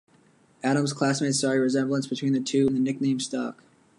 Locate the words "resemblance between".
1.59-2.33